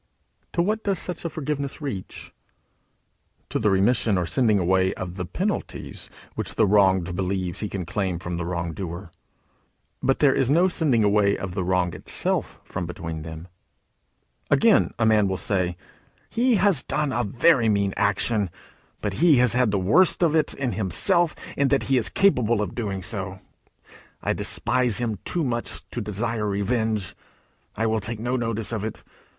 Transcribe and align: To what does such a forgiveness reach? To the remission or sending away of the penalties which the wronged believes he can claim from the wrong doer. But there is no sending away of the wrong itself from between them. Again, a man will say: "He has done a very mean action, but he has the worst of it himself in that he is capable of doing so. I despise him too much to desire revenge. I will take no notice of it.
To 0.53 0.63
what 0.63 0.83
does 0.83 0.97
such 0.97 1.23
a 1.25 1.29
forgiveness 1.29 1.79
reach? 1.79 2.33
To 3.49 3.59
the 3.59 3.69
remission 3.69 4.17
or 4.17 4.25
sending 4.25 4.57
away 4.57 4.95
of 4.95 5.15
the 5.15 5.27
penalties 5.27 6.09
which 6.33 6.55
the 6.55 6.65
wronged 6.65 7.15
believes 7.15 7.59
he 7.59 7.69
can 7.69 7.85
claim 7.85 8.17
from 8.17 8.37
the 8.37 8.45
wrong 8.47 8.73
doer. 8.73 9.11
But 10.01 10.17
there 10.17 10.33
is 10.33 10.49
no 10.49 10.67
sending 10.67 11.03
away 11.03 11.37
of 11.37 11.53
the 11.53 11.63
wrong 11.63 11.93
itself 11.93 12.59
from 12.63 12.87
between 12.87 13.21
them. 13.21 13.47
Again, 14.49 14.91
a 14.97 15.05
man 15.05 15.27
will 15.27 15.37
say: 15.37 15.77
"He 16.31 16.55
has 16.55 16.81
done 16.81 17.11
a 17.13 17.23
very 17.23 17.69
mean 17.69 17.93
action, 17.95 18.49
but 19.03 19.13
he 19.21 19.35
has 19.35 19.51
the 19.53 19.77
worst 19.77 20.23
of 20.23 20.33
it 20.35 20.49
himself 20.49 21.35
in 21.55 21.67
that 21.67 21.83
he 21.83 21.97
is 21.99 22.09
capable 22.09 22.63
of 22.63 22.73
doing 22.73 23.03
so. 23.03 23.37
I 24.23 24.33
despise 24.33 24.97
him 24.97 25.19
too 25.25 25.43
much 25.43 25.87
to 25.91 26.01
desire 26.01 26.49
revenge. 26.49 27.15
I 27.75 27.85
will 27.85 27.99
take 27.99 28.19
no 28.19 28.35
notice 28.35 28.71
of 28.71 28.83
it. 28.83 29.03